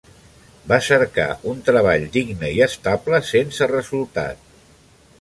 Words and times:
Va 0.71 0.79
cercar 0.85 1.25
un 1.51 1.61
treball 1.69 2.07
digne 2.17 2.51
i 2.57 2.65
estable, 2.69 3.23
sense 3.31 3.73
resultat. 3.77 4.53